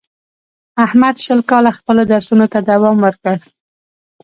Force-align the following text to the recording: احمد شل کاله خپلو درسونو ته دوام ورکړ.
احمد 0.85 1.15
شل 1.25 1.39
کاله 1.51 1.71
خپلو 1.79 2.01
درسونو 2.11 2.45
ته 2.53 2.59
دوام 2.69 2.97
ورکړ. 3.01 3.37